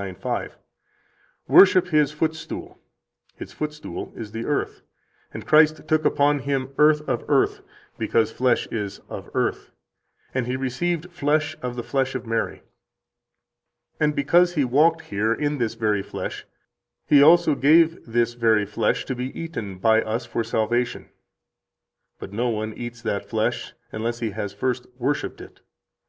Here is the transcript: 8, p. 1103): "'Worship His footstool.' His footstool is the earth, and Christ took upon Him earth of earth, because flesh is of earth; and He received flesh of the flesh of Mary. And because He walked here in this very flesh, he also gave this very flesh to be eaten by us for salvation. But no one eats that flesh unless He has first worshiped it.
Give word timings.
8, 0.00 0.12
p. 0.14 0.20
1103): 0.28 0.62
"'Worship 1.48 1.88
His 1.88 2.12
footstool.' 2.12 2.78
His 3.34 3.52
footstool 3.52 4.12
is 4.14 4.30
the 4.30 4.44
earth, 4.46 4.82
and 5.34 5.44
Christ 5.44 5.88
took 5.88 6.04
upon 6.04 6.38
Him 6.38 6.70
earth 6.78 7.00
of 7.08 7.24
earth, 7.26 7.62
because 7.98 8.30
flesh 8.30 8.68
is 8.68 9.00
of 9.08 9.28
earth; 9.34 9.72
and 10.32 10.46
He 10.46 10.54
received 10.54 11.10
flesh 11.10 11.56
of 11.62 11.74
the 11.74 11.82
flesh 11.82 12.14
of 12.14 12.26
Mary. 12.28 12.62
And 13.98 14.14
because 14.14 14.54
He 14.54 14.64
walked 14.64 15.06
here 15.06 15.34
in 15.34 15.58
this 15.58 15.74
very 15.74 16.04
flesh, 16.04 16.46
he 17.08 17.20
also 17.20 17.56
gave 17.56 17.98
this 18.06 18.34
very 18.34 18.66
flesh 18.66 19.04
to 19.06 19.16
be 19.16 19.36
eaten 19.36 19.78
by 19.78 20.00
us 20.02 20.24
for 20.24 20.44
salvation. 20.44 21.08
But 22.20 22.32
no 22.32 22.48
one 22.50 22.72
eats 22.74 23.02
that 23.02 23.28
flesh 23.28 23.72
unless 23.90 24.20
He 24.20 24.30
has 24.30 24.52
first 24.54 24.86
worshiped 24.96 25.40
it. 25.40 25.58